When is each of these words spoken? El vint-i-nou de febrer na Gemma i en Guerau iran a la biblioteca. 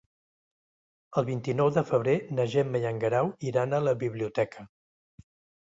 El 1.21 1.27
vint-i-nou 1.27 1.69
de 1.75 1.83
febrer 1.91 2.15
na 2.39 2.47
Gemma 2.55 2.83
i 2.85 2.89
en 2.93 3.05
Guerau 3.07 3.31
iran 3.53 3.77
a 3.81 3.85
la 3.89 3.97
biblioteca. 4.07 4.69